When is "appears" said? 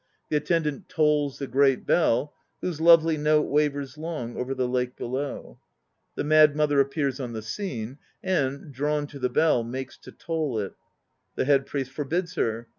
6.79-7.19